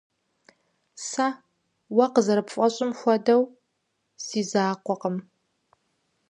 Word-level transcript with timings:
Сэ, 1.07 1.27
уэ 1.95 2.05
къызэрыпфӀэщӀым 2.13 2.91
хуэдэу, 2.99 3.41
си 4.25 4.39
закъуэкъым. 4.49 5.17